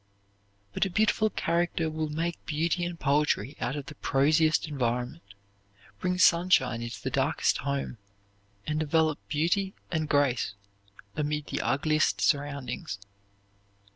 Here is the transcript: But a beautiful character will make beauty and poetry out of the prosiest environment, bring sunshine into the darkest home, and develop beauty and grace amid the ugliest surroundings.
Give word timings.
But 0.73 0.83
a 0.83 0.89
beautiful 0.89 1.29
character 1.29 1.87
will 1.87 2.09
make 2.09 2.43
beauty 2.47 2.83
and 2.85 2.99
poetry 2.99 3.55
out 3.61 3.75
of 3.75 3.85
the 3.85 3.93
prosiest 3.93 4.67
environment, 4.67 5.21
bring 5.99 6.17
sunshine 6.17 6.81
into 6.81 6.99
the 7.03 7.11
darkest 7.11 7.59
home, 7.59 7.99
and 8.65 8.79
develop 8.79 9.19
beauty 9.27 9.75
and 9.91 10.09
grace 10.09 10.55
amid 11.15 11.45
the 11.45 11.61
ugliest 11.61 12.19
surroundings. 12.19 12.97